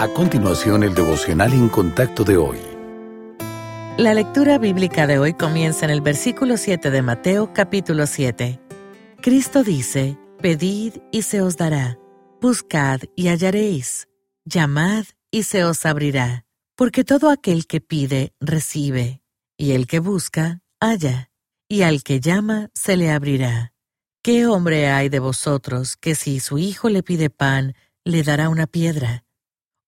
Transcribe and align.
A 0.00 0.08
continuación, 0.08 0.82
el 0.82 0.94
devocional 0.94 1.52
en 1.52 1.68
contacto 1.68 2.24
de 2.24 2.38
hoy. 2.38 2.56
La 3.98 4.14
lectura 4.14 4.56
bíblica 4.56 5.06
de 5.06 5.18
hoy 5.18 5.34
comienza 5.34 5.84
en 5.84 5.90
el 5.90 6.00
versículo 6.00 6.56
7 6.56 6.90
de 6.90 7.02
Mateo 7.02 7.52
capítulo 7.52 8.06
7. 8.06 8.58
Cristo 9.20 9.62
dice, 9.62 10.16
Pedid 10.40 10.94
y 11.12 11.20
se 11.20 11.42
os 11.42 11.58
dará, 11.58 11.98
buscad 12.40 13.00
y 13.14 13.28
hallaréis, 13.28 14.08
llamad 14.46 15.04
y 15.30 15.42
se 15.42 15.64
os 15.64 15.84
abrirá, 15.84 16.46
porque 16.76 17.04
todo 17.04 17.28
aquel 17.28 17.66
que 17.66 17.82
pide, 17.82 18.32
recibe, 18.40 19.20
y 19.58 19.72
el 19.72 19.86
que 19.86 19.98
busca, 19.98 20.62
halla, 20.80 21.30
y 21.68 21.82
al 21.82 22.02
que 22.02 22.20
llama, 22.20 22.70
se 22.72 22.96
le 22.96 23.10
abrirá. 23.10 23.74
¿Qué 24.22 24.46
hombre 24.46 24.88
hay 24.88 25.10
de 25.10 25.18
vosotros 25.18 25.98
que 25.98 26.14
si 26.14 26.40
su 26.40 26.56
hijo 26.56 26.88
le 26.88 27.02
pide 27.02 27.28
pan, 27.28 27.74
le 28.02 28.22
dará 28.22 28.48
una 28.48 28.66
piedra? 28.66 29.24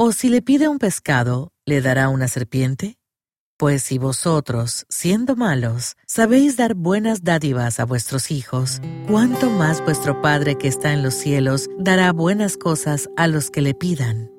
¿O 0.00 0.12
si 0.12 0.28
le 0.28 0.42
pide 0.42 0.68
un 0.68 0.78
pescado, 0.78 1.50
le 1.66 1.80
dará 1.80 2.08
una 2.08 2.28
serpiente? 2.28 2.94
Pues 3.58 3.82
si 3.82 3.98
vosotros, 3.98 4.86
siendo 4.88 5.34
malos, 5.34 5.96
sabéis 6.06 6.56
dar 6.56 6.74
buenas 6.74 7.24
dádivas 7.24 7.80
a 7.80 7.84
vuestros 7.84 8.30
hijos, 8.30 8.80
¿cuánto 9.08 9.50
más 9.50 9.82
vuestro 9.82 10.22
Padre 10.22 10.56
que 10.56 10.68
está 10.68 10.92
en 10.92 11.02
los 11.02 11.14
cielos 11.14 11.68
dará 11.80 12.12
buenas 12.12 12.56
cosas 12.56 13.10
a 13.16 13.26
los 13.26 13.50
que 13.50 13.60
le 13.60 13.74
pidan? 13.74 14.30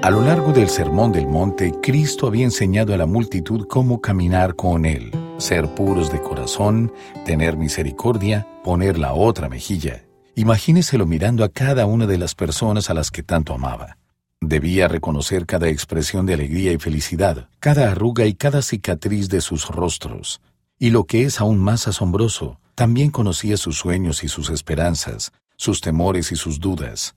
A 0.00 0.08
lo 0.08 0.22
largo 0.22 0.50
del 0.54 0.70
Sermón 0.70 1.12
del 1.12 1.26
Monte, 1.26 1.74
Cristo 1.82 2.26
había 2.26 2.44
enseñado 2.44 2.94
a 2.94 2.96
la 2.96 3.04
multitud 3.04 3.66
cómo 3.68 4.00
caminar 4.00 4.56
con 4.56 4.86
Él, 4.86 5.12
ser 5.36 5.74
puros 5.74 6.10
de 6.10 6.22
corazón, 6.22 6.90
tener 7.26 7.58
misericordia, 7.58 8.48
poner 8.64 8.98
la 8.98 9.12
otra 9.12 9.50
mejilla. 9.50 10.06
Imagíneselo 10.36 11.04
mirando 11.04 11.44
a 11.44 11.50
cada 11.50 11.84
una 11.84 12.06
de 12.06 12.16
las 12.16 12.34
personas 12.34 12.88
a 12.88 12.94
las 12.94 13.10
que 13.10 13.22
tanto 13.22 13.52
amaba. 13.52 13.98
Debía 14.42 14.88
reconocer 14.88 15.44
cada 15.44 15.68
expresión 15.68 16.24
de 16.24 16.32
alegría 16.32 16.72
y 16.72 16.78
felicidad, 16.78 17.48
cada 17.60 17.90
arruga 17.90 18.24
y 18.24 18.34
cada 18.34 18.62
cicatriz 18.62 19.28
de 19.28 19.42
sus 19.42 19.68
rostros. 19.68 20.40
Y 20.78 20.90
lo 20.90 21.04
que 21.04 21.24
es 21.24 21.40
aún 21.40 21.58
más 21.58 21.86
asombroso, 21.86 22.58
también 22.74 23.10
conocía 23.10 23.58
sus 23.58 23.76
sueños 23.76 24.24
y 24.24 24.28
sus 24.28 24.48
esperanzas, 24.48 25.32
sus 25.56 25.82
temores 25.82 26.32
y 26.32 26.36
sus 26.36 26.58
dudas. 26.58 27.14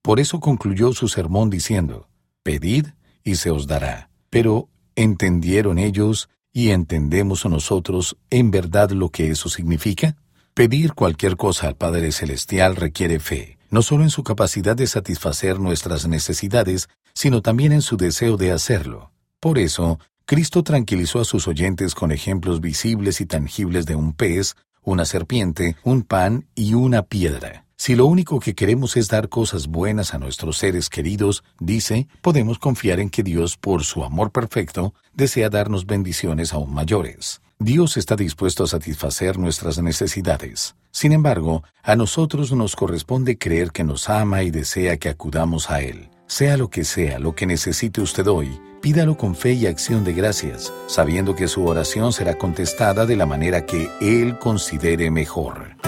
Por 0.00 0.20
eso 0.20 0.38
concluyó 0.38 0.92
su 0.92 1.08
sermón 1.08 1.50
diciendo, 1.50 2.08
Pedid 2.44 2.86
y 3.24 3.34
se 3.34 3.50
os 3.50 3.66
dará. 3.66 4.08
Pero, 4.30 4.68
¿entendieron 4.94 5.76
ellos 5.76 6.28
y 6.52 6.70
entendemos 6.70 7.44
nosotros 7.46 8.16
en 8.30 8.52
verdad 8.52 8.92
lo 8.92 9.08
que 9.08 9.32
eso 9.32 9.48
significa? 9.48 10.16
Pedir 10.54 10.94
cualquier 10.94 11.36
cosa 11.36 11.66
al 11.66 11.76
Padre 11.76 12.12
Celestial 12.12 12.76
requiere 12.76 13.18
fe 13.18 13.59
no 13.70 13.82
solo 13.82 14.04
en 14.04 14.10
su 14.10 14.22
capacidad 14.22 14.76
de 14.76 14.86
satisfacer 14.86 15.58
nuestras 15.58 16.06
necesidades, 16.06 16.88
sino 17.14 17.40
también 17.42 17.72
en 17.72 17.82
su 17.82 17.96
deseo 17.96 18.36
de 18.36 18.52
hacerlo. 18.52 19.12
Por 19.40 19.58
eso, 19.58 19.98
Cristo 20.26 20.62
tranquilizó 20.62 21.20
a 21.20 21.24
sus 21.24 21.48
oyentes 21.48 21.94
con 21.94 22.12
ejemplos 22.12 22.60
visibles 22.60 23.20
y 23.20 23.26
tangibles 23.26 23.86
de 23.86 23.96
un 23.96 24.12
pez, 24.12 24.54
una 24.82 25.04
serpiente, 25.04 25.76
un 25.82 26.02
pan 26.02 26.46
y 26.54 26.74
una 26.74 27.02
piedra. 27.02 27.66
Si 27.76 27.94
lo 27.94 28.04
único 28.06 28.40
que 28.40 28.54
queremos 28.54 28.96
es 28.96 29.08
dar 29.08 29.30
cosas 29.30 29.66
buenas 29.66 30.12
a 30.12 30.18
nuestros 30.18 30.58
seres 30.58 30.90
queridos, 30.90 31.42
dice, 31.58 32.08
podemos 32.20 32.58
confiar 32.58 33.00
en 33.00 33.08
que 33.08 33.22
Dios, 33.22 33.56
por 33.56 33.84
su 33.84 34.04
amor 34.04 34.32
perfecto, 34.32 34.92
desea 35.14 35.48
darnos 35.48 35.86
bendiciones 35.86 36.52
aún 36.52 36.74
mayores. 36.74 37.40
Dios 37.62 37.98
está 37.98 38.16
dispuesto 38.16 38.64
a 38.64 38.66
satisfacer 38.66 39.38
nuestras 39.38 39.82
necesidades. 39.82 40.76
Sin 40.92 41.12
embargo, 41.12 41.62
a 41.82 41.94
nosotros 41.94 42.52
nos 42.52 42.74
corresponde 42.74 43.36
creer 43.36 43.70
que 43.70 43.84
nos 43.84 44.08
ama 44.08 44.42
y 44.42 44.50
desea 44.50 44.96
que 44.96 45.10
acudamos 45.10 45.70
a 45.70 45.82
Él. 45.82 46.08
Sea 46.26 46.56
lo 46.56 46.70
que 46.70 46.84
sea 46.84 47.18
lo 47.18 47.34
que 47.34 47.44
necesite 47.44 48.00
usted 48.00 48.26
hoy, 48.28 48.58
pídalo 48.80 49.18
con 49.18 49.34
fe 49.34 49.52
y 49.52 49.66
acción 49.66 50.04
de 50.04 50.14
gracias, 50.14 50.72
sabiendo 50.86 51.36
que 51.36 51.48
su 51.48 51.66
oración 51.66 52.14
será 52.14 52.38
contestada 52.38 53.04
de 53.04 53.16
la 53.16 53.26
manera 53.26 53.66
que 53.66 53.90
Él 54.00 54.38
considere 54.38 55.10
mejor. 55.10 55.79